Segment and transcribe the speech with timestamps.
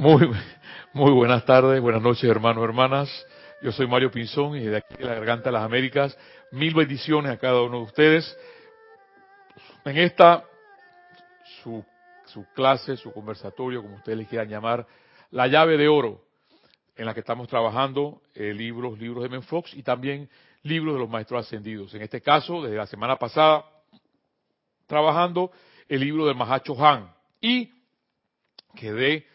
[0.00, 0.30] Muy,
[0.94, 3.26] muy buenas tardes, buenas noches hermanos, hermanas.
[3.60, 6.16] Yo soy Mario Pinzón y de aquí de la Garganta de las Américas,
[6.52, 8.38] mil bendiciones a cada uno de ustedes.
[9.84, 10.42] En esta,
[11.62, 11.84] su,
[12.24, 14.86] su clase, su conversatorio, como ustedes les quieran llamar,
[15.32, 16.22] la llave de oro,
[16.96, 20.30] en la que estamos trabajando eh, libros, libros de Menfox y también
[20.62, 21.92] libros de los maestros ascendidos.
[21.92, 23.66] En este caso, desde la semana pasada,
[24.86, 25.50] trabajando
[25.86, 27.70] el libro del Mahacho Han y
[28.74, 29.26] quedé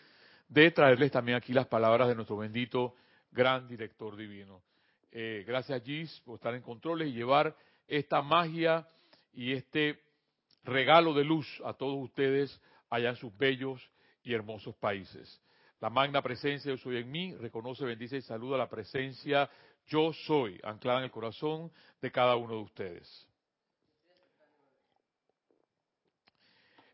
[0.47, 2.95] de traerles también aquí las palabras de nuestro bendito
[3.31, 4.63] gran director divino.
[5.11, 7.55] Eh, gracias Gis por estar en controles y llevar
[7.87, 8.87] esta magia
[9.33, 9.99] y este
[10.63, 13.81] regalo de luz a todos ustedes allá en sus bellos
[14.23, 15.41] y hermosos países.
[15.79, 19.49] La magna presencia yo soy en mí, reconoce, bendice y saluda la presencia
[19.87, 23.27] yo soy, anclada en el corazón de cada uno de ustedes.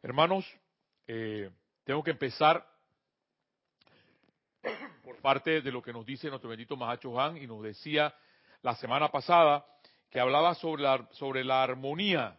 [0.01, 0.45] Hermanos,
[1.07, 1.49] eh,
[1.83, 2.67] tengo que empezar
[5.21, 8.13] parte de lo que nos dice nuestro bendito Mahacho Han y nos decía
[8.61, 9.65] la semana pasada
[10.09, 12.37] que hablaba sobre la, sobre la armonía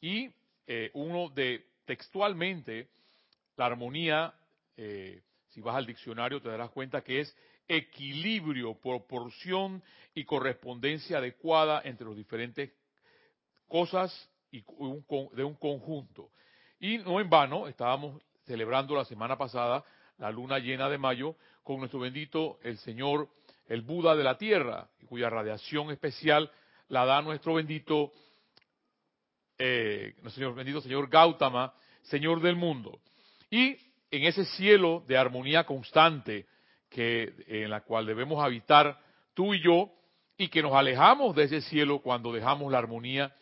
[0.00, 0.30] y
[0.66, 2.88] eh, uno de textualmente
[3.56, 4.32] la armonía,
[4.76, 9.82] eh, si vas al diccionario te darás cuenta que es equilibrio, proporción
[10.14, 12.70] y correspondencia adecuada entre las diferentes
[13.66, 16.30] cosas y un, de un conjunto.
[16.78, 19.84] Y no en vano, estábamos celebrando la semana pasada
[20.18, 23.28] la luna llena de mayo, con nuestro bendito, el Señor,
[23.68, 26.50] el Buda de la Tierra, cuya radiación especial
[26.88, 28.12] la da nuestro bendito,
[29.58, 33.00] eh, nuestro bendito Señor Gautama, Señor del mundo.
[33.50, 33.76] Y
[34.10, 36.46] en ese cielo de armonía constante
[36.88, 38.98] que, en la cual debemos habitar
[39.34, 39.90] tú y yo,
[40.36, 43.34] y que nos alejamos de ese cielo cuando dejamos la armonía,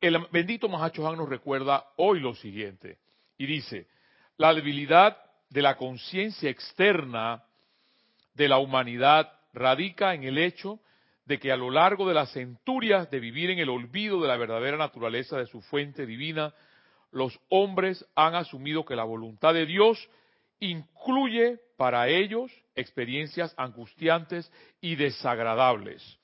[0.00, 2.98] el bendito Mahacho nos recuerda hoy lo siguiente,
[3.38, 3.86] y dice,
[4.36, 5.16] la debilidad
[5.50, 7.44] de la conciencia externa
[8.34, 10.80] de la humanidad radica en el hecho
[11.26, 14.36] de que a lo largo de las centurias de vivir en el olvido de la
[14.36, 16.54] verdadera naturaleza de su fuente divina,
[17.12, 20.08] los hombres han asumido que la voluntad de Dios
[20.60, 26.18] incluye para ellos experiencias angustiantes y desagradables,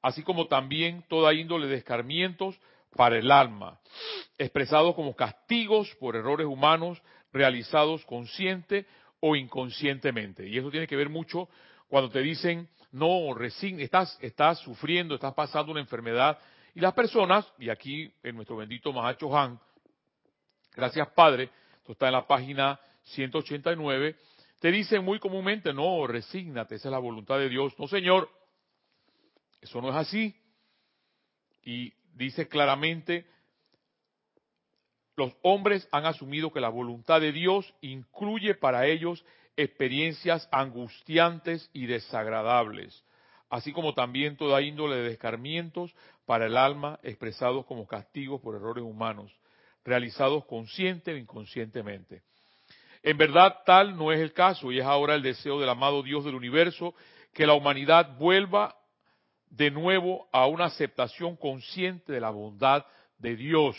[0.00, 2.58] así como también toda índole de escarmientos
[2.94, 3.80] para el alma,
[4.38, 7.02] expresados como castigos por errores humanos
[7.32, 8.86] realizados consciente
[9.20, 10.46] o inconscientemente.
[10.48, 11.48] Y eso tiene que ver mucho
[11.88, 16.38] cuando te dicen, no, resign, estás, estás sufriendo, estás pasando una enfermedad.
[16.74, 19.58] Y las personas, y aquí en nuestro bendito Mahacho Han,
[20.74, 24.16] gracias Padre, esto está en la página 189,
[24.60, 27.74] te dicen muy comúnmente, no, resígnate, esa es la voluntad de Dios.
[27.78, 28.30] No, Señor,
[29.60, 30.34] eso no es así.
[31.64, 33.26] Y dice claramente,
[35.16, 39.24] los hombres han asumido que la voluntad de Dios incluye para ellos
[39.56, 43.04] experiencias angustiantes y desagradables,
[43.50, 48.84] así como también toda índole de descarmientos para el alma expresados como castigos por errores
[48.84, 49.30] humanos,
[49.84, 52.22] realizados consciente o inconscientemente.
[53.02, 56.24] En verdad tal no es el caso y es ahora el deseo del amado Dios
[56.24, 56.94] del universo
[57.34, 58.76] que la humanidad vuelva
[59.50, 62.86] de nuevo a una aceptación consciente de la bondad
[63.18, 63.76] de Dios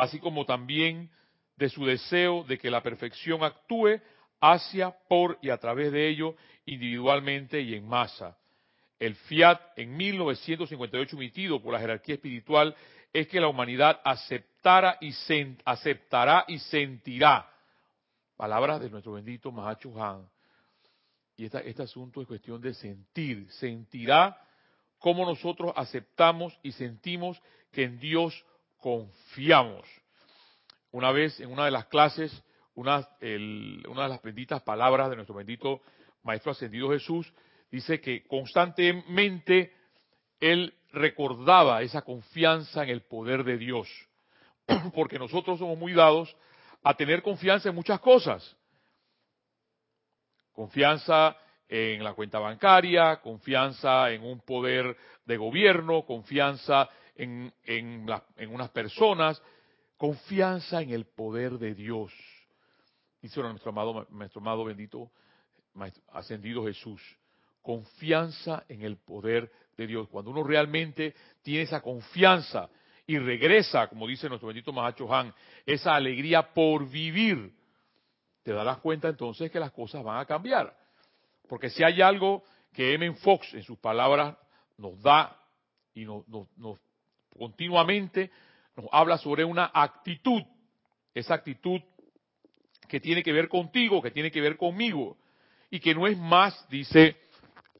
[0.00, 1.10] así como también
[1.56, 4.00] de su deseo de que la perfección actúe
[4.40, 6.34] hacia, por y a través de ello
[6.64, 8.36] individualmente y en masa.
[8.98, 12.74] El fiat en 1958 emitido por la jerarquía espiritual
[13.12, 15.12] es que la humanidad aceptara y
[15.64, 17.50] aceptará y sentirá.
[18.36, 20.28] Palabras de nuestro bendito Mahacho Han.
[21.36, 23.50] Y este asunto es cuestión de sentir.
[23.52, 24.38] Sentirá
[24.98, 27.40] cómo nosotros aceptamos y sentimos
[27.72, 28.44] que en Dios
[28.80, 29.86] confiamos.
[30.90, 32.42] Una vez en una de las clases,
[32.74, 35.82] una, una de las benditas palabras de nuestro bendito
[36.22, 37.32] Maestro Ascendido Jesús,
[37.70, 39.72] dice que constantemente
[40.40, 43.88] él recordaba esa confianza en el poder de Dios,
[44.94, 46.34] porque nosotros somos muy dados
[46.82, 48.56] a tener confianza en muchas cosas.
[50.52, 51.36] Confianza
[51.68, 56.88] en la cuenta bancaria, confianza en un poder de gobierno, confianza
[57.20, 59.42] en, en, unas personas,
[59.98, 62.12] confianza en el poder de Dios.
[63.20, 65.10] Dice nuestro amado, nuestro amado bendito,
[66.12, 67.02] ascendido Jesús.
[67.60, 70.08] Confianza en el poder de Dios.
[70.08, 72.70] Cuando uno realmente tiene esa confianza
[73.06, 75.34] y regresa, como dice nuestro bendito Mahacho Han,
[75.66, 77.52] esa alegría por vivir,
[78.42, 80.74] te darás cuenta entonces que las cosas van a cambiar.
[81.46, 82.42] Porque si hay algo
[82.72, 83.12] que M.
[83.16, 84.38] Fox en sus palabras
[84.78, 85.36] nos da
[85.92, 86.26] y nos,
[86.56, 86.80] nos
[87.36, 88.30] continuamente
[88.76, 90.42] nos habla sobre una actitud,
[91.14, 91.80] esa actitud
[92.88, 95.16] que tiene que ver contigo, que tiene que ver conmigo,
[95.70, 97.16] y que no es más, dice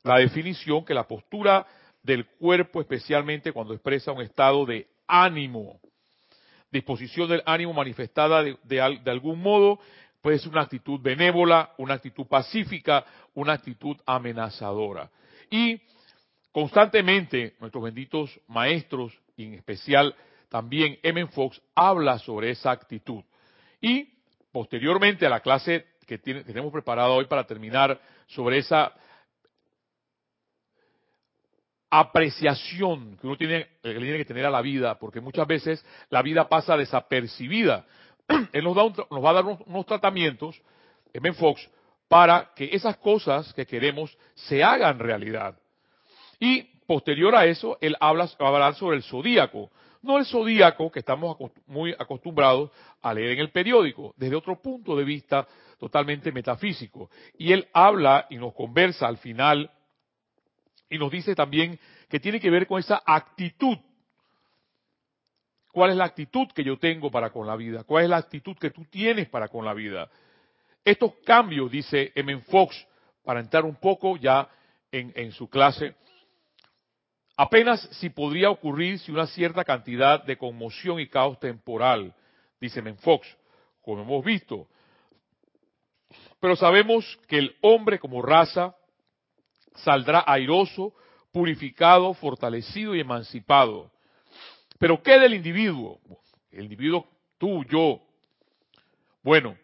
[0.02, 1.66] la definición, que la postura
[2.02, 5.80] del cuerpo, especialmente cuando expresa un estado de ánimo,
[6.70, 9.80] disposición del ánimo manifestada de, de algún modo,
[10.20, 13.04] puede ser una actitud benévola, una actitud pacífica,
[13.34, 15.10] una actitud amenazadora.
[15.50, 15.80] Y
[16.52, 20.14] constantemente nuestros benditos maestros, y en especial
[20.48, 21.26] también M.
[21.28, 23.22] Fox, habla sobre esa actitud.
[23.80, 24.08] Y
[24.52, 28.92] posteriormente a la clase que tenemos preparada hoy para terminar sobre esa
[31.88, 36.76] apreciación que uno tiene, que tener a la vida, porque muchas veces la vida pasa
[36.76, 37.86] desapercibida.
[38.52, 40.60] Él nos, nos va a dar unos, tratamientos,
[41.12, 41.32] M.
[41.32, 41.68] Fox,
[42.08, 45.56] para que esas cosas que queremos se hagan realidad.
[46.40, 49.70] Y posterior a eso, él habla, va a hablar sobre el zodíaco.
[50.02, 51.36] No el zodíaco que estamos
[51.68, 55.46] muy acostumbrados a leer en el periódico, desde otro punto de vista
[55.78, 57.08] totalmente metafísico.
[57.38, 59.70] Y él habla y nos conversa al final
[60.88, 61.78] y nos dice también
[62.08, 63.78] que tiene que ver con esa actitud.
[65.70, 67.84] ¿Cuál es la actitud que yo tengo para con la vida?
[67.84, 70.10] ¿Cuál es la actitud que tú tienes para con la vida?
[70.84, 72.36] Estos cambios, dice M.
[72.48, 72.84] Fox,
[73.22, 74.48] para entrar un poco ya
[74.90, 75.94] en, en su clase,
[77.40, 82.14] apenas si podría ocurrir si una cierta cantidad de conmoción y caos temporal,
[82.60, 82.92] dice M.
[82.96, 83.26] Fox,
[83.80, 84.68] como hemos visto.
[86.38, 88.76] Pero sabemos que el hombre como raza
[89.76, 90.92] saldrá airoso,
[91.32, 93.90] purificado, fortalecido y emancipado.
[94.78, 95.98] Pero ¿qué del individuo?
[96.50, 97.06] El individuo,
[97.38, 98.02] tú, yo.
[99.22, 99.56] Bueno,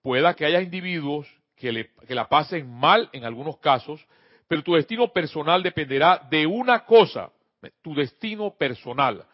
[0.00, 4.06] pueda que haya individuos que, le, que la pasen mal en algunos casos,
[4.50, 7.30] pero tu destino personal dependerá de una cosa,
[7.82, 9.24] tu destino personal.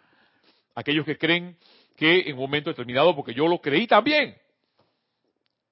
[0.75, 1.57] Aquellos que creen
[1.97, 4.37] que en un momento determinado, porque yo lo creí también,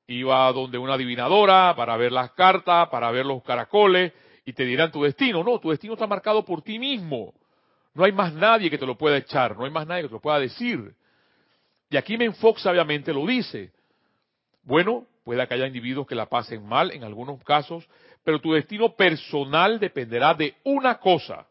[0.06, 4.14] iba donde una adivinadora para ver las cartas, para ver los caracoles,
[4.46, 5.44] y te dirán tu destino.
[5.44, 7.34] No, tu destino está marcado por ti mismo.
[7.92, 10.14] No hay más nadie que te lo pueda echar, no hay más nadie que te
[10.14, 10.94] lo pueda decir.
[11.90, 13.72] Y aquí Menfox sabiamente lo dice.
[14.62, 17.86] Bueno, puede que haya individuos que la pasen mal en algunos casos,
[18.24, 21.46] pero tu destino personal dependerá de una cosa,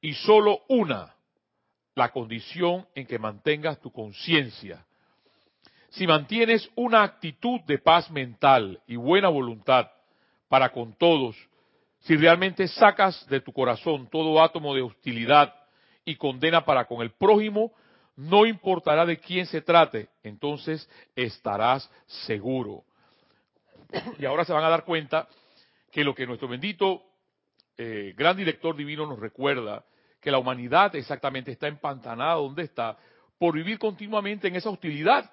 [0.00, 1.14] y solo una,
[1.94, 4.84] la condición en que mantengas tu conciencia.
[5.90, 9.90] Si mantienes una actitud de paz mental y buena voluntad
[10.48, 11.36] para con todos,
[12.00, 15.54] si realmente sacas de tu corazón todo átomo de hostilidad
[16.04, 17.72] y condena para con el prójimo,
[18.16, 22.84] no importará de quién se trate, entonces estarás seguro.
[24.18, 25.28] Y ahora se van a dar cuenta
[25.90, 27.02] que lo que nuestro bendito
[27.76, 29.84] eh, gran director divino nos recuerda,
[30.20, 32.98] que la humanidad exactamente está empantanada donde está,
[33.38, 35.30] por vivir continuamente en esa hostilidad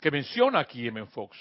[0.00, 1.06] que menciona aquí M.
[1.06, 1.36] Fox.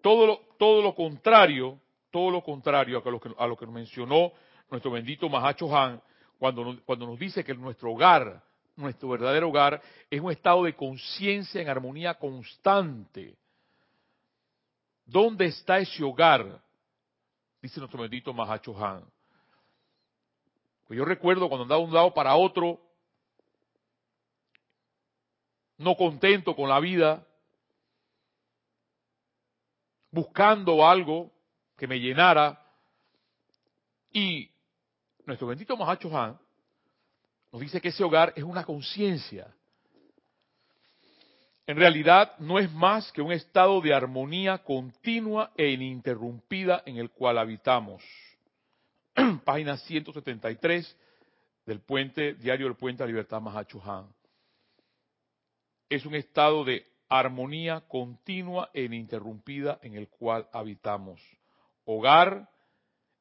[0.00, 1.78] Todo lo, todo lo contrario
[2.12, 4.32] todo lo contrario a lo que, a lo que mencionó
[4.70, 6.00] nuestro bendito Mahacho Han
[6.38, 8.42] cuando, cuando nos dice que nuestro hogar,
[8.76, 13.36] nuestro verdadero hogar, es un estado de conciencia en armonía constante.
[15.04, 16.62] ¿Dónde está ese hogar?
[17.60, 19.04] Dice nuestro bendito Mahacho Han.
[20.86, 22.80] Pues yo recuerdo cuando andaba de un lado para otro,
[25.78, 27.26] no contento con la vida,
[30.10, 31.30] buscando algo,
[31.76, 32.64] que me llenara.
[34.12, 34.50] Y
[35.24, 36.38] nuestro bendito Mahacho Han
[37.50, 39.54] nos dice que ese hogar es una conciencia.
[41.66, 47.10] En realidad no es más que un estado de armonía continua e ininterrumpida en el
[47.10, 48.02] cual habitamos.
[49.44, 50.96] Página 173
[51.64, 54.12] del puente, diario del puente a Libertad Mahacho Han.
[55.88, 61.20] Es un estado de armonía continua e ininterrumpida en el cual habitamos.
[61.84, 62.48] Hogar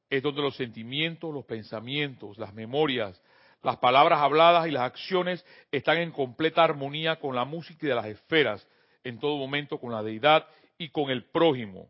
[0.09, 3.21] es donde los sentimientos, los pensamientos, las memorias,
[3.63, 8.05] las palabras habladas y las acciones están en completa armonía con la música de las
[8.05, 8.67] esferas,
[9.03, 11.89] en todo momento con la deidad y con el prójimo.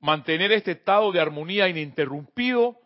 [0.00, 2.78] Mantener este estado de armonía ininterrumpido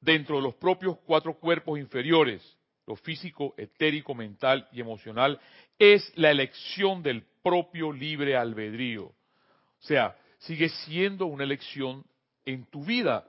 [0.00, 2.42] dentro de los propios cuatro cuerpos inferiores,
[2.86, 5.40] lo físico, etérico, mental y emocional,
[5.78, 9.04] es la elección del propio libre albedrío.
[9.06, 12.04] O sea, sigue siendo una elección
[12.44, 13.26] en tu vida,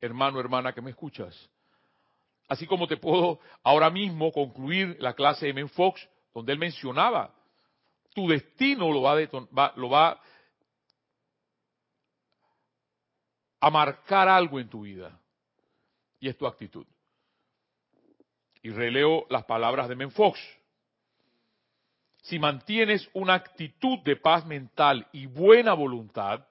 [0.00, 1.50] hermano, hermana que me escuchas.
[2.50, 6.04] Así como te puedo ahora mismo concluir la clase de Men Fox,
[6.34, 7.32] donde él mencionaba,
[8.12, 10.20] tu destino lo va,
[13.60, 15.16] a marcar algo en tu vida.
[16.18, 16.84] Y es tu actitud.
[18.62, 20.40] Y releo las palabras de Men Fox.
[22.22, 26.44] si mantienes una actitud de paz mental y buena voluntad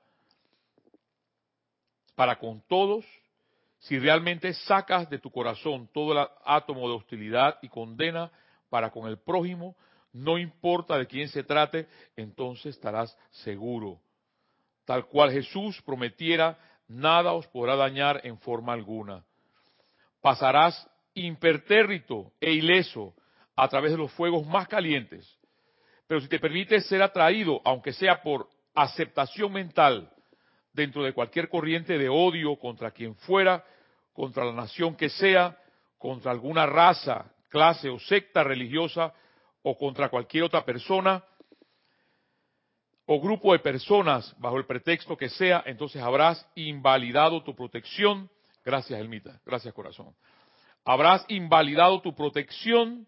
[2.16, 3.06] para con todos,
[3.80, 8.32] si realmente sacas de tu corazón todo el átomo de hostilidad y condena
[8.70, 9.76] para con el prójimo,
[10.12, 14.00] no importa de quién se trate, entonces estarás seguro.
[14.86, 16.58] Tal cual Jesús prometiera,
[16.88, 19.24] nada os podrá dañar en forma alguna.
[20.22, 23.14] Pasarás impertérrito e ileso
[23.56, 25.38] a través de los fuegos más calientes.
[26.08, 30.12] Pero si te permites ser atraído, aunque sea por aceptación mental,
[30.74, 33.64] dentro de cualquier corriente de odio contra quien fuera,
[34.14, 35.58] contra la nación que sea,
[35.98, 39.14] contra alguna raza, clase o secta religiosa
[39.62, 41.24] o contra cualquier otra persona
[43.12, 48.30] o grupo de personas bajo el pretexto que sea, entonces habrás invalidado tu protección.
[48.64, 49.42] Gracias, Elmita.
[49.44, 50.16] Gracias, corazón.
[50.86, 53.08] Habrás invalidado tu protección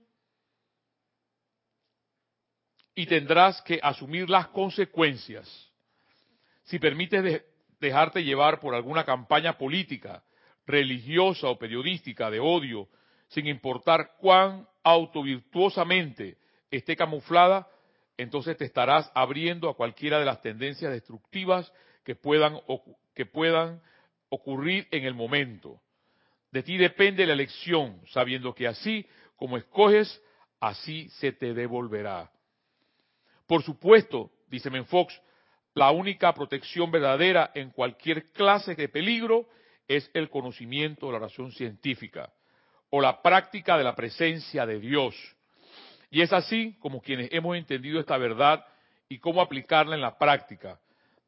[2.96, 5.48] y tendrás que asumir las consecuencias.
[6.64, 7.44] Si permites
[7.82, 10.24] dejarte llevar por alguna campaña política,
[10.66, 12.88] religiosa o periodística de odio,
[13.28, 16.38] sin importar cuán autovirtuosamente
[16.70, 17.68] esté camuflada,
[18.18, 21.72] entonces te estarás abriendo a cualquiera de las tendencias destructivas
[22.06, 22.60] que puedan,
[23.16, 23.82] que puedan
[24.30, 25.82] ocurrir en el momento.
[26.52, 30.22] De ti depende la elección, sabiendo que así como escoges,
[30.60, 32.32] así se te devolverá.
[33.48, 35.20] Por supuesto, dice Menfox,
[35.74, 39.48] la única protección verdadera en cualquier clase de peligro
[39.88, 42.32] es el conocimiento de la oración científica
[42.90, 45.16] o la práctica de la presencia de Dios.
[46.10, 48.66] Y es así como quienes hemos entendido esta verdad
[49.08, 50.80] y cómo aplicarla en la práctica.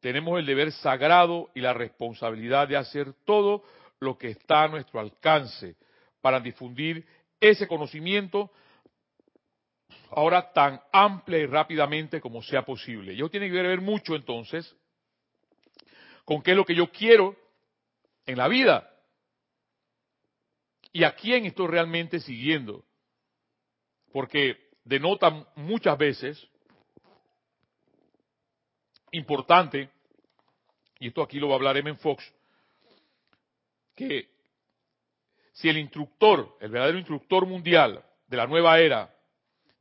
[0.01, 3.63] Tenemos el deber sagrado y la responsabilidad de hacer todo
[3.99, 5.77] lo que está a nuestro alcance
[6.21, 7.05] para difundir
[7.39, 8.51] ese conocimiento
[10.15, 13.15] ahora tan amplia y rápidamente como sea posible.
[13.15, 14.75] Yo tiene que ver mucho entonces
[16.25, 17.35] con qué es lo que yo quiero
[18.25, 18.89] en la vida
[20.91, 22.85] y a quién estoy realmente siguiendo.
[24.11, 26.47] Porque denota muchas veces
[29.11, 29.89] importante,
[30.99, 31.95] y esto aquí lo va a hablar M.
[31.95, 32.23] Fox,
[33.95, 34.29] que
[35.53, 39.12] si el instructor, el verdadero instructor mundial de la nueva era,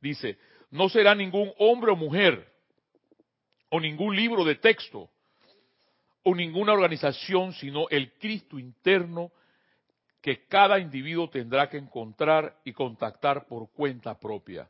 [0.03, 0.37] dice,
[0.69, 2.47] no será ningún hombre o mujer,
[3.69, 5.09] o ningún libro de texto,
[6.23, 9.31] o ninguna organización, sino el Cristo interno
[10.21, 14.69] que cada individuo tendrá que encontrar y contactar por cuenta propia.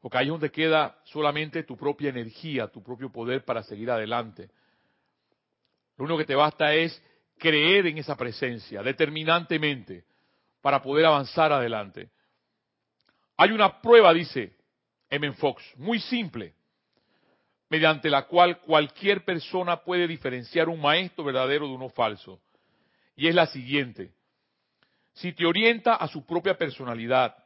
[0.00, 4.50] Porque ahí es donde queda solamente tu propia energía, tu propio poder para seguir adelante.
[5.96, 7.02] Lo único que te basta es
[7.38, 10.04] creer en esa presencia determinantemente
[10.60, 12.10] para poder avanzar adelante.
[13.36, 14.56] Hay una prueba, dice
[15.10, 15.32] M.
[15.32, 16.54] Fox, muy simple,
[17.68, 22.40] mediante la cual cualquier persona puede diferenciar un maestro verdadero de uno falso.
[23.14, 24.12] Y es la siguiente.
[25.14, 27.36] Si te orienta a su propia personalidad,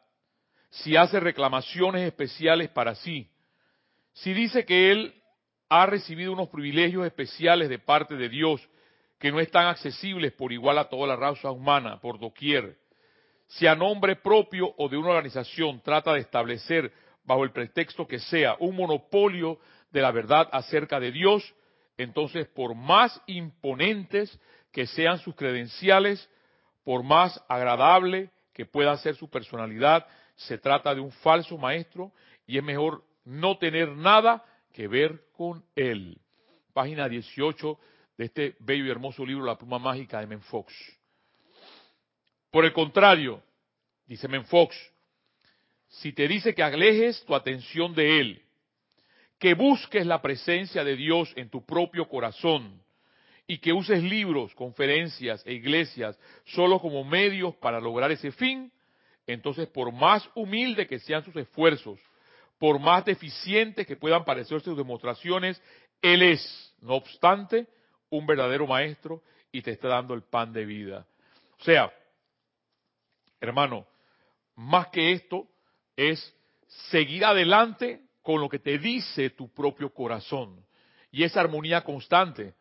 [0.70, 3.28] si hace reclamaciones especiales para sí,
[4.12, 5.14] si dice que él
[5.68, 8.60] ha recibido unos privilegios especiales de parte de Dios
[9.18, 12.79] que no están accesibles por igual a toda la raza humana, por doquier,
[13.50, 16.92] si a nombre propio o de una organización trata de establecer,
[17.24, 19.58] bajo el pretexto que sea, un monopolio
[19.90, 21.54] de la verdad acerca de Dios,
[21.98, 24.38] entonces por más imponentes
[24.70, 26.30] que sean sus credenciales,
[26.84, 32.12] por más agradable que pueda ser su personalidad, se trata de un falso maestro
[32.46, 36.20] y es mejor no tener nada que ver con él.
[36.72, 37.78] Página 18
[38.16, 40.99] de este bello y hermoso libro La pluma mágica de Menfox.
[42.50, 43.42] Por el contrario,
[44.06, 44.76] dice Menfox,
[45.88, 48.42] si te dice que alejes tu atención de él,
[49.38, 52.82] que busques la presencia de Dios en tu propio corazón
[53.46, 58.70] y que uses libros, conferencias e iglesias solo como medios para lograr ese fin,
[59.26, 61.98] entonces por más humilde que sean sus esfuerzos,
[62.58, 65.60] por más deficientes que puedan parecer sus demostraciones,
[66.02, 67.66] Él es, no obstante,
[68.10, 71.06] un verdadero maestro y te está dando el pan de vida.
[71.58, 71.92] O sea,
[73.40, 73.86] hermano,
[74.54, 75.48] más que esto
[75.96, 76.34] es
[76.90, 80.64] seguir adelante con lo que te dice tu propio corazón.
[81.10, 82.54] Y esa armonía constante,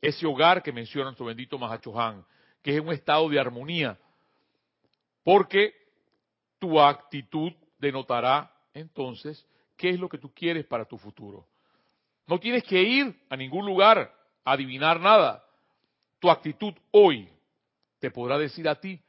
[0.00, 2.24] ese hogar que menciona nuestro bendito Mahachohan,
[2.62, 3.98] que es un estado de armonía,
[5.24, 5.74] porque
[6.58, 9.44] tu actitud denotará entonces
[9.76, 11.46] qué es lo que tú quieres para tu futuro.
[12.26, 14.12] No tienes que ir a ningún lugar
[14.44, 15.44] a adivinar nada.
[16.18, 17.28] Tu actitud hoy
[17.98, 19.00] te podrá decir a ti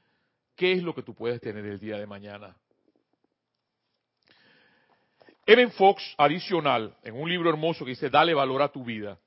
[0.58, 2.58] qué es lo que tú puedes tener el día de mañana.
[5.46, 9.18] Evan Fox, adicional, en un libro hermoso que dice Dale valor a tu vida,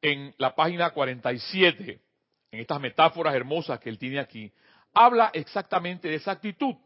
[0.00, 2.00] en la página 47,
[2.52, 4.52] en estas metáforas hermosas que él tiene aquí,
[4.94, 6.76] habla exactamente de esa actitud.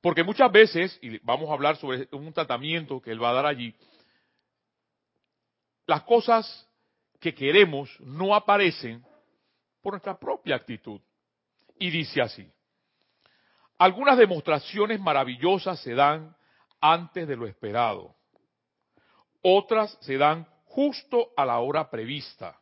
[0.00, 3.46] Porque muchas veces, y vamos a hablar sobre un tratamiento que él va a dar
[3.46, 3.74] allí,
[5.86, 6.68] las cosas
[7.20, 9.04] que queremos no aparecen
[9.82, 11.00] por nuestra propia actitud.
[11.80, 12.46] Y dice así,
[13.78, 16.36] algunas demostraciones maravillosas se dan
[16.78, 18.14] antes de lo esperado,
[19.40, 22.60] otras se dan justo a la hora prevista.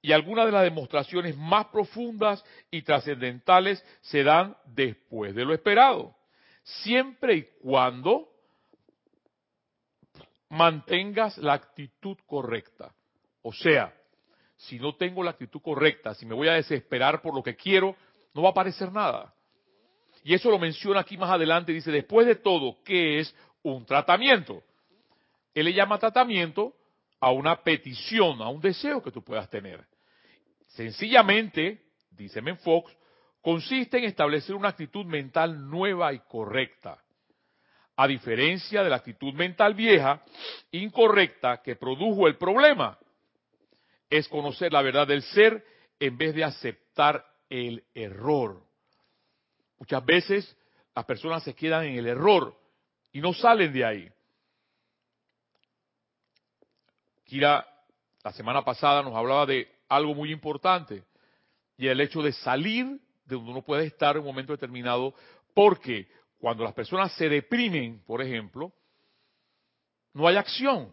[0.00, 6.16] Y algunas de las demostraciones más profundas y trascendentales se dan después de lo esperado,
[6.62, 8.30] siempre y cuando
[10.48, 12.94] mantengas la actitud correcta.
[13.42, 13.92] O sea,
[14.56, 17.94] si no tengo la actitud correcta, si me voy a desesperar por lo que quiero,
[18.36, 19.32] no va a aparecer nada.
[20.22, 24.62] Y eso lo menciona aquí más adelante, dice, después de todo, ¿qué es un tratamiento?
[25.54, 26.74] Él le llama tratamiento
[27.18, 29.82] a una petición, a un deseo que tú puedas tener.
[30.66, 32.94] Sencillamente, dice Menfox,
[33.40, 37.02] consiste en establecer una actitud mental nueva y correcta.
[37.96, 40.22] A diferencia de la actitud mental vieja,
[40.72, 42.98] incorrecta, que produjo el problema.
[44.10, 45.64] Es conocer la verdad del ser
[45.98, 48.62] en vez de aceptar el error.
[49.78, 50.56] Muchas veces
[50.94, 52.58] las personas se quedan en el error
[53.12, 54.12] y no salen de ahí.
[57.24, 57.66] Kira,
[58.22, 61.04] la semana pasada nos hablaba de algo muy importante
[61.76, 65.14] y el hecho de salir de donde uno puede estar en un momento determinado,
[65.52, 68.72] porque cuando las personas se deprimen, por ejemplo,
[70.12, 70.92] no hay acción.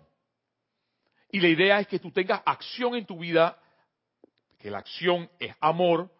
[1.31, 3.57] Y la idea es que tú tengas acción en tu vida,
[4.59, 6.11] que la acción es amor,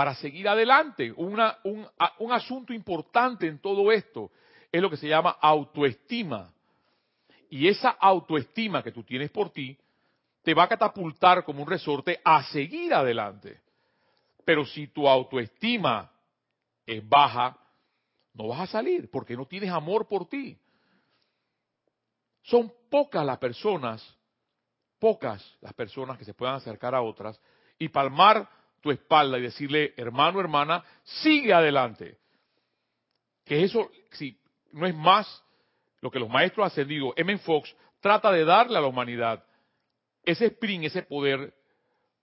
[0.00, 1.12] para seguir adelante.
[1.12, 1.38] Un,
[2.20, 4.30] un asunto importante en todo esto
[4.72, 6.54] es lo que se llama autoestima.
[7.50, 9.76] Y esa autoestima que tú tienes por ti
[10.42, 13.60] te va a catapultar como un resorte a seguir adelante.
[14.42, 16.10] Pero si tu autoestima
[16.86, 17.58] es baja,
[18.32, 20.56] no vas a salir porque no tienes amor por ti.
[22.44, 24.16] Son pocas las personas,
[24.98, 27.38] pocas las personas que se puedan acercar a otras
[27.78, 28.48] y palmar
[28.80, 32.18] tu espalda y decirle, hermano, hermana, sigue adelante.
[33.44, 34.38] Que eso, si
[34.72, 35.44] no es más
[36.00, 37.36] lo que los maestros ascendidos, M.
[37.38, 39.44] Fox, trata de darle a la humanidad.
[40.24, 41.54] Ese sprint, ese poder,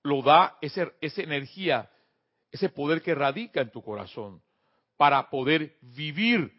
[0.04, 1.90] lo da ese, esa energía,
[2.52, 4.42] ese poder que radica en tu corazón
[4.96, 6.52] para poder vivir.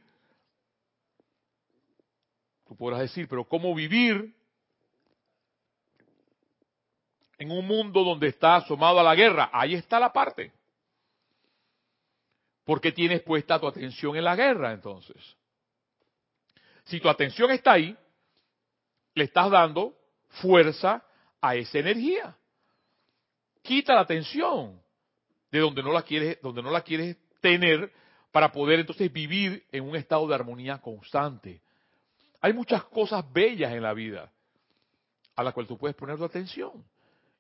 [2.67, 4.38] Tú podrás decir, pero ¿cómo vivir
[7.39, 9.51] en un mundo donde está asomado a la guerra?
[9.53, 10.53] Ahí está la parte.
[12.65, 15.17] ¿Por qué tienes puesta tu atención en la guerra entonces?
[16.85, 17.97] Si tu atención está ahí,
[19.15, 19.97] le estás dando
[20.41, 21.03] fuerza
[21.41, 22.37] a esa energía.
[23.63, 24.81] Quita la atención
[25.51, 27.93] de donde no la quieres, donde no la quieres tener
[28.33, 31.63] para poder entonces vivir en un estado de armonía constante.
[32.41, 34.31] Hay muchas cosas bellas en la vida
[35.35, 36.85] a las cuales tú puedes poner tu atención.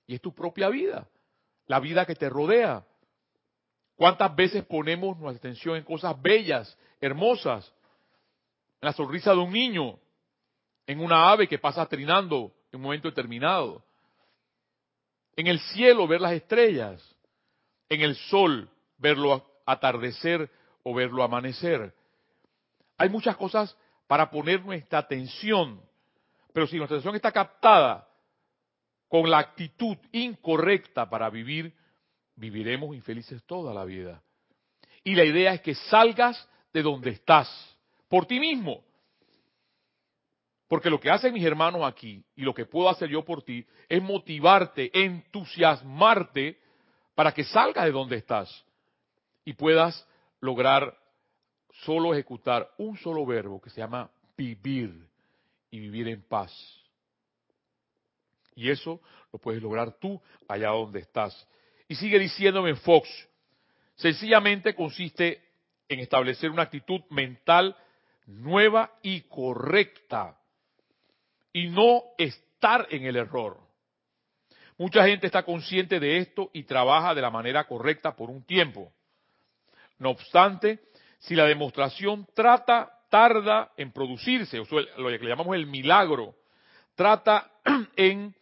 [0.08, 1.06] Y es tu propia vida,
[1.66, 2.82] la vida que te rodea.
[3.94, 7.70] ¿Cuántas veces ponemos nuestra atención en cosas bellas, hermosas,
[8.80, 9.98] en la sonrisa de un niño,
[10.86, 13.84] en una ave que pasa trinando en un momento determinado,
[15.36, 17.14] en el cielo ver las estrellas,
[17.90, 20.50] en el sol verlo atardecer
[20.84, 21.94] o verlo amanecer.
[22.96, 25.82] Hay muchas cosas para poner nuestra atención,
[26.54, 28.08] pero si nuestra atención está captada
[29.08, 31.74] con la actitud incorrecta para vivir,
[32.36, 34.22] viviremos infelices toda la vida.
[35.02, 37.48] Y la idea es que salgas de donde estás
[38.08, 38.84] por ti mismo.
[40.68, 43.66] Porque lo que hacen mis hermanos aquí y lo que puedo hacer yo por ti
[43.88, 46.60] es motivarte, entusiasmarte
[47.14, 48.64] para que salgas de donde estás
[49.44, 50.06] y puedas
[50.40, 50.94] lograr
[51.84, 55.08] solo ejecutar un solo verbo que se llama vivir
[55.70, 56.52] y vivir en paz.
[58.58, 59.00] Y eso
[59.32, 61.46] lo puedes lograr tú allá donde estás.
[61.86, 63.08] Y sigue diciéndome Fox,
[63.94, 65.40] sencillamente consiste
[65.88, 67.76] en establecer una actitud mental
[68.26, 70.36] nueva y correcta
[71.52, 73.58] y no estar en el error.
[74.76, 78.92] Mucha gente está consciente de esto y trabaja de la manera correcta por un tiempo.
[79.98, 80.80] No obstante,
[81.20, 84.66] si la demostración trata, tarda en producirse, o
[84.96, 86.34] lo que le llamamos el milagro,
[86.96, 87.50] trata
[87.96, 88.34] en,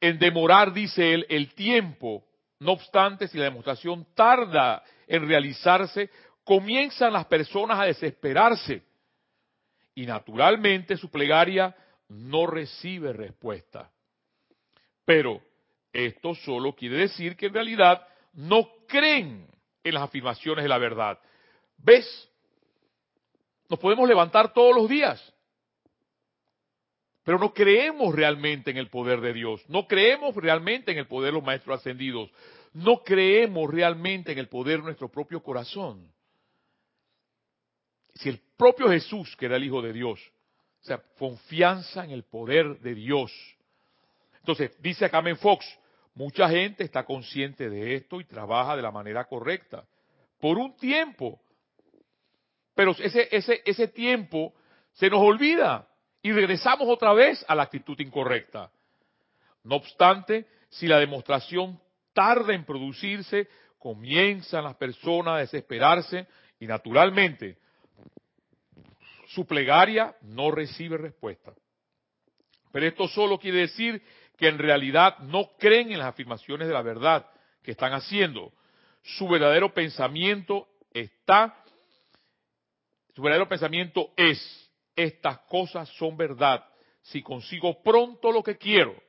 [0.00, 2.24] en demorar, dice él, el tiempo.
[2.60, 6.10] No obstante, si la demostración tarda en realizarse,
[6.44, 8.82] comienzan las personas a desesperarse
[9.94, 11.74] y naturalmente su plegaria
[12.08, 13.90] no recibe respuesta.
[15.04, 15.42] Pero
[15.92, 19.46] esto solo quiere decir que en realidad no creen
[19.82, 21.18] en las afirmaciones de la verdad.
[21.76, 22.30] ¿Ves?
[23.68, 25.34] Nos podemos levantar todos los días,
[27.28, 31.30] pero no creemos realmente en el poder de Dios, no creemos realmente en el poder
[31.30, 32.30] de los maestros ascendidos,
[32.72, 36.10] no creemos realmente en el poder de nuestro propio corazón.
[38.14, 40.18] Si el propio Jesús, que era el Hijo de Dios,
[40.80, 43.30] o sea, confianza en el poder de Dios.
[44.38, 45.66] Entonces, dice acá Fox,
[46.14, 49.84] mucha gente está consciente de esto y trabaja de la manera correcta.
[50.40, 51.38] Por un tiempo,
[52.74, 54.54] pero ese, ese, ese tiempo
[54.94, 55.86] se nos olvida
[56.22, 58.70] y regresamos otra vez a la actitud incorrecta.
[59.64, 61.80] No obstante, si la demostración
[62.12, 66.26] tarda en producirse, comienzan las personas a desesperarse
[66.58, 67.58] y naturalmente
[69.28, 71.52] su plegaria no recibe respuesta.
[72.72, 74.02] Pero esto solo quiere decir
[74.36, 77.26] que en realidad no creen en las afirmaciones de la verdad
[77.62, 78.52] que están haciendo.
[79.02, 81.54] Su verdadero pensamiento está
[83.18, 84.67] su verdadero pensamiento es,
[84.98, 86.64] estas cosas son verdad
[87.02, 89.00] si consigo pronto lo que quiero.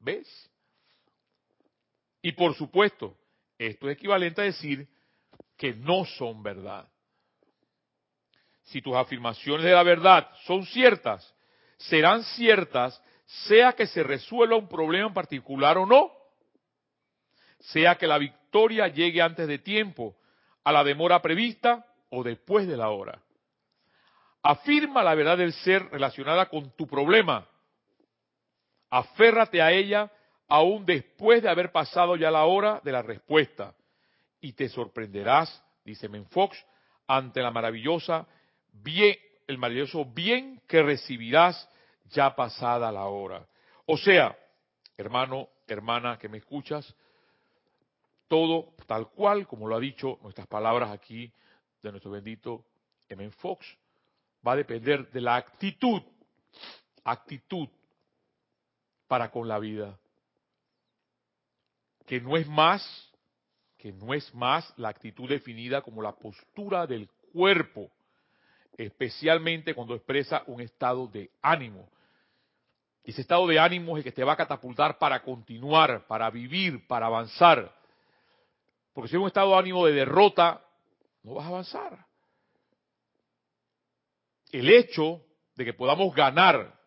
[0.00, 0.50] ¿Ves?
[2.22, 3.16] Y por supuesto,
[3.58, 4.88] esto es equivalente a decir
[5.56, 6.88] que no son verdad.
[8.64, 11.34] Si tus afirmaciones de la verdad son ciertas,
[11.76, 16.10] serán ciertas sea que se resuelva un problema en particular o no,
[17.60, 20.16] sea que la victoria llegue antes de tiempo,
[20.64, 23.22] a la demora prevista o después de la hora.
[24.42, 27.46] Afirma la verdad del ser relacionada con tu problema.
[28.90, 30.10] Aférrate a ella
[30.48, 33.74] aún después de haber pasado ya la hora de la respuesta.
[34.40, 36.56] Y te sorprenderás, dice Menfox,
[37.06, 38.26] ante la maravillosa
[38.72, 41.68] bien, el maravilloso bien que recibirás
[42.10, 43.46] ya pasada la hora.
[43.86, 44.36] O sea,
[44.96, 46.94] hermano, hermana que me escuchas,
[48.28, 51.32] todo tal cual como lo ha dicho nuestras palabras aquí
[51.82, 52.64] de nuestro bendito
[53.08, 53.30] M.
[53.32, 53.66] Fox
[54.48, 56.02] va a depender de la actitud,
[57.04, 57.68] actitud
[59.06, 59.98] para con la vida.
[62.06, 62.82] Que no es más,
[63.76, 67.90] que no es más la actitud definida como la postura del cuerpo,
[68.76, 71.90] especialmente cuando expresa un estado de ánimo.
[73.04, 76.86] Ese estado de ánimo es el que te va a catapultar para continuar, para vivir,
[76.86, 77.74] para avanzar.
[78.94, 80.62] Porque si es un estado de ánimo de derrota,
[81.22, 82.07] no vas a avanzar
[84.52, 85.22] el hecho
[85.54, 86.78] de que podamos ganar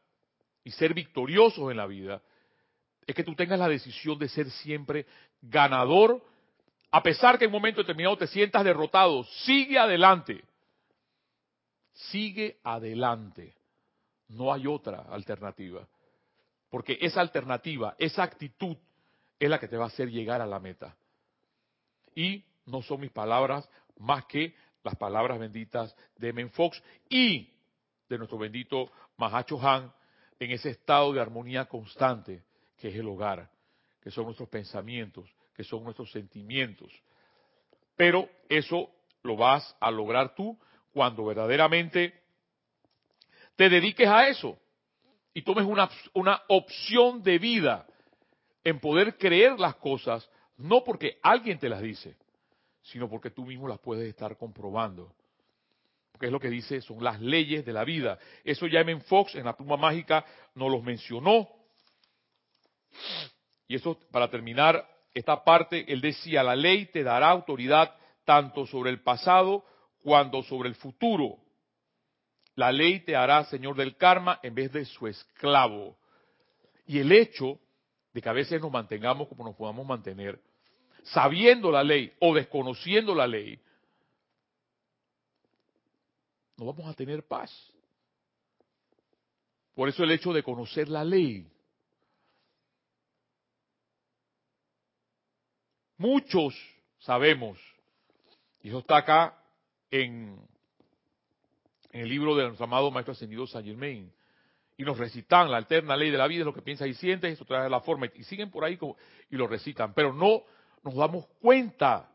[0.64, 2.22] y ser victoriosos en la vida
[3.06, 5.06] es que tú tengas la decisión de ser siempre
[5.42, 6.24] ganador,
[6.92, 9.24] a pesar que en un momento determinado te sientas derrotado.
[9.46, 10.44] Sigue adelante.
[11.94, 13.56] Sigue adelante.
[14.30, 15.88] No hay otra alternativa.
[16.70, 18.78] Porque esa alternativa, esa actitud
[19.40, 20.96] es la que te va a hacer llegar a la meta.
[22.16, 27.51] Y no son mis palabras más que las palabras benditas de Menfox y
[28.12, 29.92] de nuestro bendito Mahacho Han
[30.40, 32.44] en ese estado de armonía constante
[32.78, 33.50] que es el hogar,
[34.02, 36.92] que son nuestros pensamientos, que son nuestros sentimientos.
[37.96, 38.90] Pero eso
[39.24, 40.58] lo vas a lograr tú
[40.92, 42.14] cuando verdaderamente
[43.56, 44.58] te dediques a eso
[45.34, 47.86] y tomes una, una opción de vida
[48.64, 52.18] en poder creer las cosas, no porque alguien te las dice,
[52.82, 55.14] sino porque tú mismo las puedes estar comprobando
[56.22, 58.20] que es lo que dice, son las leyes de la vida.
[58.44, 59.02] Eso M.
[59.02, 61.50] Fox en la pluma mágica nos los mencionó.
[63.68, 68.92] Y eso, para terminar esta parte, él decía, la ley te dará autoridad tanto sobre
[68.92, 69.66] el pasado
[70.04, 71.38] cuando sobre el futuro.
[72.54, 75.98] La ley te hará señor del karma en vez de su esclavo.
[76.86, 77.58] Y el hecho
[78.14, 80.40] de que a veces nos mantengamos como nos podamos mantener,
[81.02, 83.60] sabiendo la ley o desconociendo la ley,
[86.62, 87.52] no vamos a tener paz.
[89.74, 91.52] Por eso el hecho de conocer la ley.
[95.98, 96.56] Muchos
[97.00, 97.58] sabemos,
[98.62, 99.44] y eso está acá
[99.90, 100.40] en,
[101.92, 104.14] en el libro de nuestro amado Maestro Ascendido Saint Germain,
[104.78, 107.34] y nos recitan la eterna ley de la vida, es lo que piensas y sientes,
[107.34, 108.78] eso trae la forma, y siguen por ahí
[109.32, 110.44] y lo recitan, pero no
[110.84, 112.12] nos damos cuenta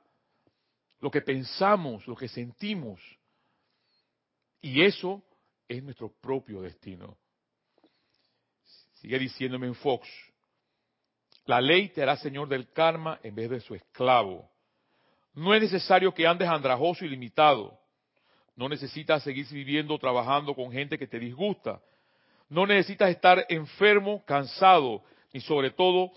[1.01, 3.01] lo que pensamos, lo que sentimos,
[4.67, 5.23] y eso
[5.69, 7.17] es nuestro propio destino.
[8.95, 10.09] Sigue diciéndome en Fox,
[11.45, 14.51] la ley te hará señor del karma en vez de su esclavo.
[15.35, 17.79] No es necesario que andes andrajoso y limitado.
[18.57, 21.81] No necesitas seguir viviendo o trabajando con gente que te disgusta.
[22.49, 26.11] No necesitas estar enfermo, cansado, ni sobre todo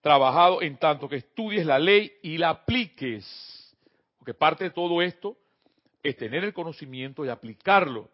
[0.00, 3.76] trabajado en tanto que estudies la ley y la apliques.
[4.16, 5.36] Porque parte de todo esto
[6.04, 8.10] es tener el conocimiento y aplicarlo.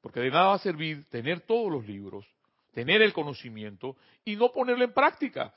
[0.00, 2.24] Porque de nada va a servir tener todos los libros,
[2.72, 5.52] tener el conocimiento y no ponerlo en práctica.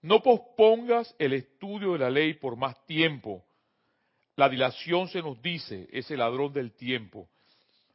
[0.00, 3.44] No pospongas el estudio de la ley por más tiempo.
[4.36, 7.28] La dilación se nos dice, es el ladrón del tiempo.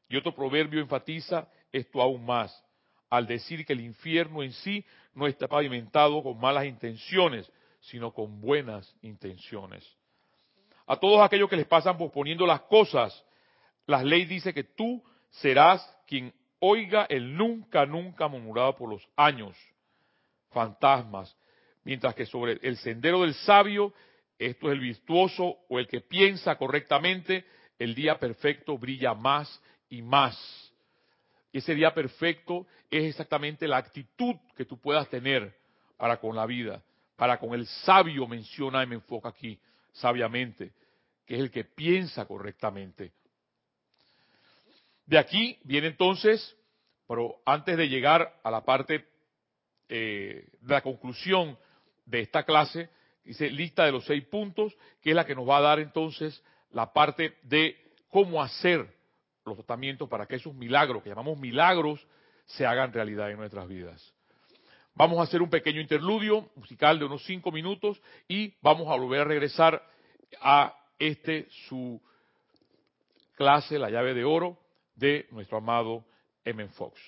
[0.10, 2.64] Y otro proverbio enfatiza esto aún más,
[3.10, 7.50] al decir que el infierno en sí no está pavimentado con malas intenciones,
[7.80, 9.97] sino con buenas intenciones.
[10.88, 13.23] A todos aquellos que les pasan posponiendo las cosas,
[13.86, 19.56] la ley dice que tú serás quien oiga el nunca, nunca murmurado por los años,
[20.52, 21.36] fantasmas,
[21.84, 23.93] mientras que sobre el sendero del sabio,
[24.39, 27.45] esto es el virtuoso o el que piensa correctamente,
[27.78, 30.73] el día perfecto brilla más y más.
[31.52, 35.54] Ese día perfecto es exactamente la actitud que tú puedas tener
[35.97, 36.82] para con la vida,
[37.15, 39.60] para con el sabio, menciona y me enfoca aquí,
[39.98, 40.74] sabiamente,
[41.26, 43.12] que es el que piensa correctamente.
[45.06, 46.56] De aquí viene entonces,
[47.08, 49.06] pero antes de llegar a la parte
[49.90, 51.58] eh, de la conclusión
[52.06, 52.90] de esta clase,
[53.24, 56.44] dice lista de los seis puntos, que es la que nos va a dar entonces
[56.72, 57.78] la parte de
[58.10, 58.86] cómo hacer
[59.46, 62.06] los tratamientos para que esos milagros, que llamamos milagros,
[62.46, 64.14] se hagan realidad en nuestras vidas.
[64.98, 69.22] Vamos a hacer un pequeño interludio musical de unos cinco minutos y vamos a volver
[69.22, 69.88] a regresar
[70.42, 72.02] a este su
[73.36, 74.58] clase, la llave de oro,
[74.96, 76.04] de nuestro amado
[76.44, 76.68] M.
[76.70, 77.00] Fox.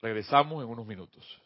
[0.00, 1.42] Regresamos en unos minutos.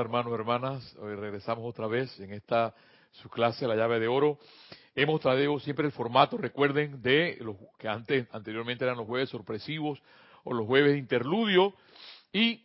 [0.00, 0.96] Hermanos, hermanas.
[1.00, 2.72] Hoy regresamos otra vez en esta
[3.10, 4.38] su clase La llave de oro.
[4.94, 10.00] Hemos traído siempre el formato, recuerden, de los que antes, anteriormente eran los jueves sorpresivos
[10.44, 11.74] o los jueves de interludio.
[12.32, 12.64] Y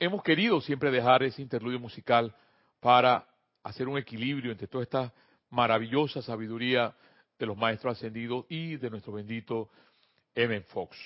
[0.00, 2.34] hemos querido siempre dejar ese interludio musical
[2.80, 3.24] para
[3.62, 5.14] hacer un equilibrio entre toda esta
[5.50, 6.96] maravillosa sabiduría
[7.38, 9.70] de los maestros ascendidos y de nuestro bendito
[10.34, 10.60] M.
[10.62, 10.96] Fox.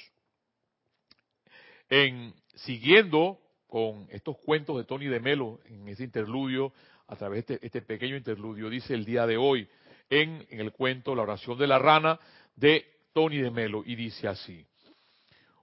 [1.90, 3.38] En siguiendo
[3.71, 6.73] con estos cuentos de Tony de Melo en ese interludio,
[7.07, 9.69] a través de este, este pequeño interludio, dice el día de hoy
[10.11, 12.19] en, en el cuento La oración de la rana
[12.57, 14.67] de Tony de Melo, y dice así.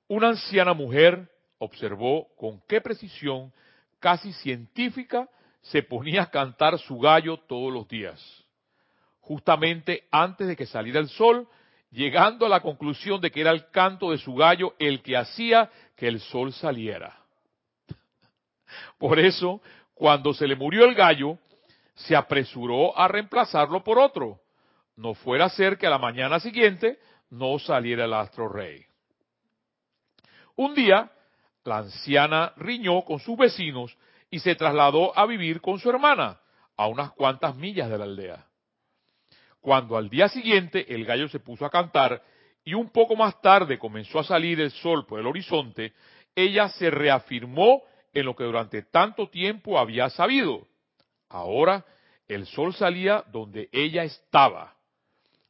[0.08, 3.52] Una anciana mujer observó con qué precisión
[4.00, 5.30] casi científica
[5.62, 8.22] se ponía a cantar su gallo todos los días,
[9.20, 11.46] justamente antes de que saliera el sol,
[11.91, 15.70] llegando a la conclusión de que era el canto de su gallo el que hacía
[15.97, 17.26] que el sol saliera.
[18.97, 19.61] Por eso,
[19.93, 21.38] cuando se le murió el gallo,
[21.95, 24.39] se apresuró a reemplazarlo por otro,
[24.95, 26.99] no fuera a ser que a la mañana siguiente
[27.30, 28.86] no saliera el astro rey.
[30.55, 31.11] Un día,
[31.63, 33.95] la anciana riñó con sus vecinos
[34.30, 36.39] y se trasladó a vivir con su hermana,
[36.76, 38.45] a unas cuantas millas de la aldea.
[39.61, 42.22] Cuando al día siguiente el gallo se puso a cantar
[42.63, 45.93] y un poco más tarde comenzó a salir el sol por el horizonte,
[46.36, 47.82] ella se reafirmó
[48.14, 50.68] en lo que durante tanto tiempo había sabido.
[51.30, 51.86] Ahora
[52.28, 54.76] el sol salía donde ella estaba,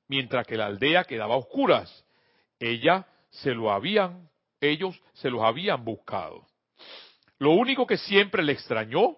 [0.08, 2.06] mientras que la aldea quedaba a oscuras.
[2.60, 4.30] Ella se lo habían,
[4.62, 6.46] ellos se los habían buscado.
[7.40, 9.16] Lo único que siempre le extrañó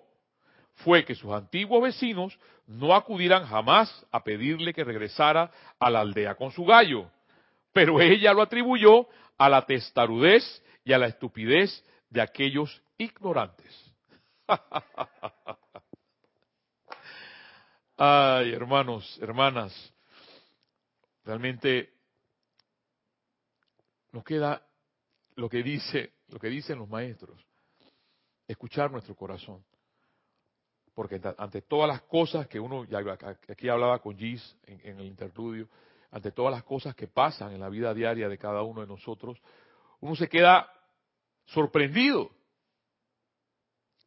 [0.76, 2.38] fue que sus antiguos vecinos
[2.68, 7.10] no acudieran jamás a pedirle que regresara a la aldea con su gallo,
[7.74, 13.92] pero ella lo atribuyó a la testarudez y a la estupidez de aquellos ignorantes.
[17.98, 19.94] Ay, hermanos, hermanas,
[21.26, 21.92] realmente
[24.12, 24.64] nos queda
[25.36, 27.44] lo que dice, lo que dicen los maestros
[28.48, 29.64] escuchar nuestro corazón.
[30.94, 32.86] Porque ante todas las cosas que uno,
[33.48, 35.70] aquí hablaba con Gis en, el interludio,
[36.12, 39.40] ante todas las cosas que pasan en la vida diaria de cada uno de nosotros,
[40.02, 40.70] uno se queda
[41.46, 42.32] sorprendido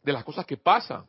[0.02, 1.04] de las cosas que pasan.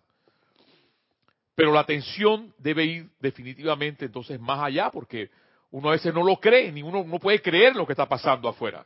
[1.55, 5.29] Pero la atención debe ir definitivamente entonces más allá, porque
[5.71, 8.49] uno a veces no lo cree, ni uno no puede creer lo que está pasando
[8.49, 8.85] afuera.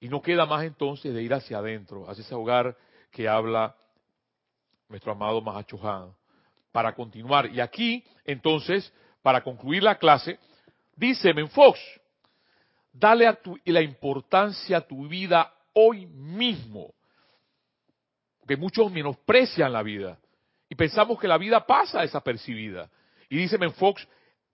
[0.00, 2.76] Y no queda más entonces de ir hacia adentro, hacia ese hogar
[3.10, 3.74] que habla
[4.88, 5.78] nuestro amado Mahacho
[6.70, 8.92] Para continuar, y aquí, entonces,
[9.22, 10.38] para concluir la clase,
[10.96, 11.78] dice Menfox,
[12.92, 16.92] dale a tu, la importancia a tu vida hoy mismo.
[18.42, 20.18] Porque muchos menosprecian la vida
[20.68, 22.90] y pensamos que la vida pasa desapercibida.
[23.28, 24.04] Y dice Menfox,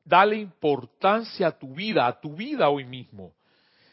[0.04, 3.32] dale importancia a tu vida, a tu vida hoy mismo.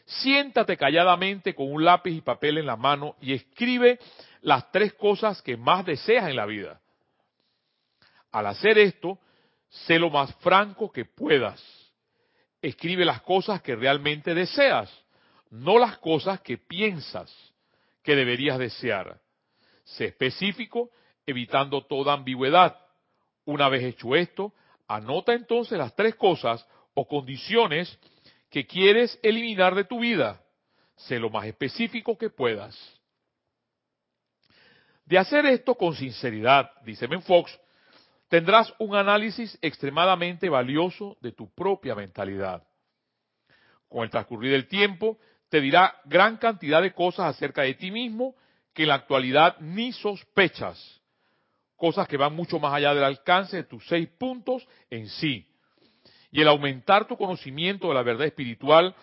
[0.04, 3.98] Siéntate calladamente con un lápiz y papel en la mano y escribe
[4.42, 6.78] las tres cosas que más deseas en la vida.
[8.32, 9.18] Al hacer esto,
[9.70, 11.64] sé lo más franco que puedas.
[12.60, 14.92] Escribe las cosas que realmente deseas,
[15.48, 17.34] no las cosas que piensas
[18.02, 19.20] que deberías desear.
[19.86, 20.90] Sé específico,
[21.24, 22.76] evitando toda ambigüedad.
[23.44, 24.52] Una vez hecho esto,
[24.88, 27.98] anota entonces las tres cosas o condiciones
[28.50, 30.42] que quieres eliminar de tu vida.
[30.96, 32.76] Sé lo más específico que puedas.
[35.04, 37.56] De hacer esto con sinceridad, dice Fox,
[38.28, 42.66] tendrás un análisis extremadamente valioso de tu propia mentalidad.
[43.88, 45.16] Con el transcurrir del tiempo,
[45.48, 48.34] te dirá gran cantidad de cosas acerca de ti mismo
[48.76, 51.00] que en la actualidad ni sospechas.
[51.76, 55.48] Cosas que van mucho más allá del alcance de tus seis puntos en sí.
[56.30, 58.94] Y el aumentar tu conocimiento de la verdad espiritual,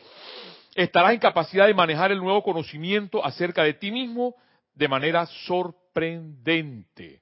[0.76, 4.36] estarás en capacidad de manejar el nuevo conocimiento acerca de ti mismo
[4.76, 7.22] de manera sorprendente.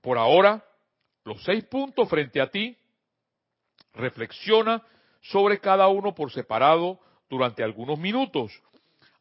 [0.00, 0.64] Por ahora,
[1.24, 2.76] los seis puntos frente a ti,
[3.92, 4.82] reflexiona
[5.20, 6.98] sobre cada uno por separado
[7.30, 8.52] durante algunos minutos,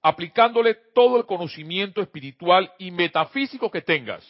[0.04, 4.24] aplicándole todo el conocimiento espiritual y metafísico que tengas.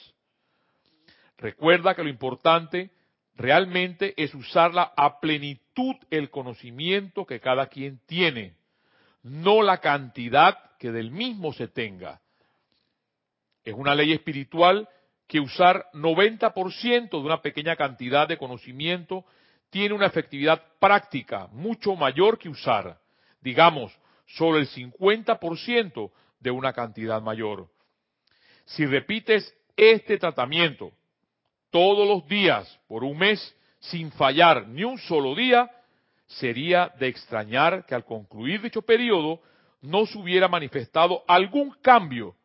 [1.38, 2.91] Recuerda que lo importante
[3.36, 8.55] realmente es usarla a plenitud el conocimiento que cada quien tiene,
[9.24, 12.21] no la cantidad que del mismo se tenga.
[13.63, 14.88] Es una ley espiritual
[15.28, 19.26] que usar 90% de una pequeña cantidad de conocimiento
[19.71, 22.99] tiene una efectividad práctica mucho mayor que usar
[23.43, 23.91] digamos,
[24.36, 27.69] solo el 50% de una cantidad mayor.
[28.65, 30.91] Si repites este tratamiento
[31.69, 35.69] todos los días por un mes sin fallar ni un solo día,
[36.27, 39.41] sería de extrañar que al concluir dicho periodo
[39.81, 42.36] no se hubiera manifestado algún cambio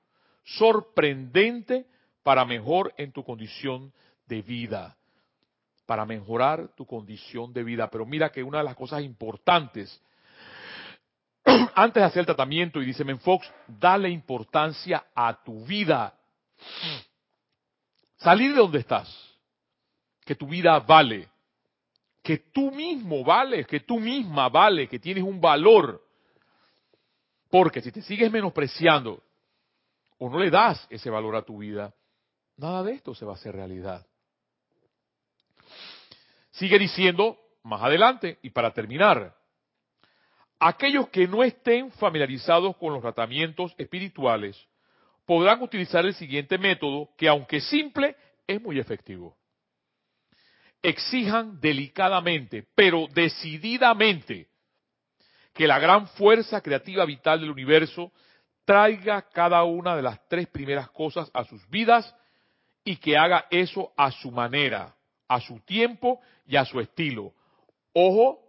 [0.44, 1.86] sorprendente
[2.22, 3.92] para mejor en tu condición
[4.26, 4.96] de vida,
[5.86, 7.88] para mejorar tu condición de vida.
[7.90, 10.02] Pero mira que una de las cosas importantes,
[11.74, 16.14] antes de hacer el tratamiento, y dice Menfox, dale importancia a tu vida.
[18.16, 19.08] Salir de donde estás,
[20.24, 21.28] que tu vida vale,
[22.22, 26.02] que tú mismo vales, que tú misma vale, que tienes un valor.
[27.50, 29.22] Porque si te sigues menospreciando
[30.18, 31.94] o no le das ese valor a tu vida,
[32.56, 34.04] nada de esto se va a hacer realidad.
[36.50, 39.37] Sigue diciendo más adelante, y para terminar,
[40.58, 44.56] aquellos que no estén familiarizados con los tratamientos espirituales
[45.24, 49.36] podrán utilizar el siguiente método que aunque simple es muy efectivo.
[50.82, 54.48] Exijan delicadamente, pero decididamente,
[55.52, 58.12] que la gran fuerza creativa vital del universo
[58.64, 62.14] traiga cada una de las tres primeras cosas a sus vidas
[62.84, 64.94] y que haga eso a su manera,
[65.26, 67.32] a su tiempo y a su estilo.
[67.92, 68.47] Ojo,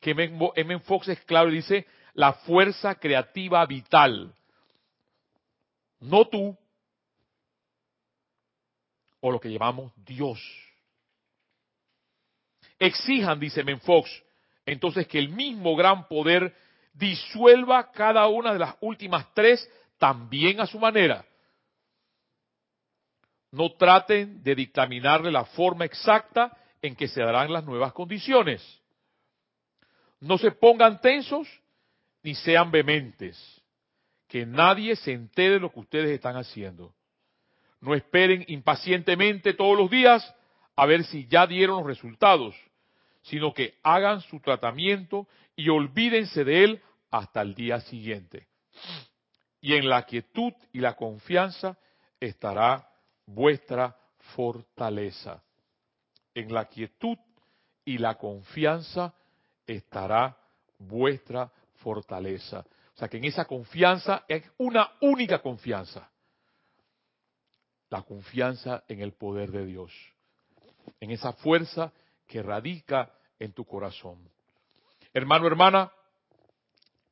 [0.00, 0.78] que M.
[0.80, 4.34] Fox es claro y dice la fuerza creativa vital.
[6.00, 6.56] No tú,
[9.20, 10.40] o lo que llamamos Dios.
[12.78, 14.10] Exijan, dice Menfox,
[14.64, 16.54] entonces que el mismo gran poder
[16.92, 19.68] disuelva cada una de las últimas tres
[19.98, 21.24] también a su manera.
[23.50, 28.77] No traten de dictaminarle la forma exacta en que se darán las nuevas condiciones.
[30.20, 31.48] No se pongan tensos
[32.22, 33.36] ni sean vehementes.
[34.26, 36.94] Que nadie se entere de lo que ustedes están haciendo.
[37.80, 40.34] No esperen impacientemente todos los días
[40.76, 42.54] a ver si ya dieron los resultados,
[43.22, 48.46] sino que hagan su tratamiento y olvídense de él hasta el día siguiente.
[49.60, 51.78] Y en la quietud y la confianza
[52.20, 52.88] estará
[53.26, 53.96] vuestra
[54.34, 55.42] fortaleza.
[56.34, 57.18] En la quietud
[57.84, 59.14] y la confianza
[59.68, 60.36] estará
[60.78, 62.64] vuestra fortaleza.
[62.94, 66.10] O sea que en esa confianza es una única confianza.
[67.90, 69.92] La confianza en el poder de Dios.
[71.00, 71.92] En esa fuerza
[72.26, 74.18] que radica en tu corazón.
[75.14, 75.92] Hermano, hermana,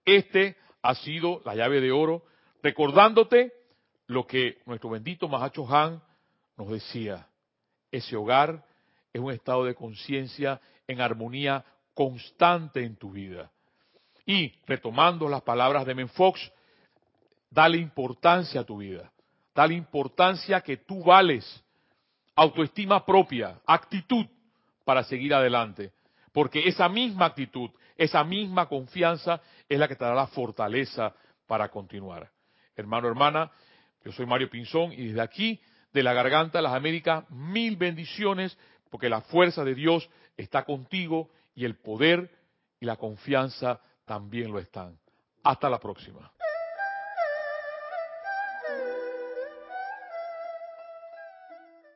[0.04, 2.24] este ha sido la llave de oro,
[2.62, 3.52] recordándote
[4.06, 6.02] lo que nuestro bendito Mahacho Han
[6.56, 7.26] nos decía.
[7.90, 8.64] Ese hogar
[9.12, 11.64] es un estado de conciencia en armonía
[11.96, 13.50] constante en tu vida.
[14.26, 16.52] Y retomando las palabras de Menfox,
[17.50, 19.10] dale importancia a tu vida.
[19.54, 21.64] Dale importancia que tú vales.
[22.34, 24.26] Autoestima propia, actitud
[24.84, 25.92] para seguir adelante.
[26.32, 31.14] Porque esa misma actitud, esa misma confianza es la que te dará la fortaleza
[31.46, 32.30] para continuar.
[32.76, 33.50] Hermano, hermana,
[34.04, 35.58] yo soy Mario Pinzón y desde aquí,
[35.94, 38.58] de la garganta de las Américas, mil bendiciones,
[38.90, 42.30] porque la fuerza de Dios está contigo y el poder
[42.78, 44.96] y la confianza también lo están.
[45.42, 46.30] Hasta la próxima.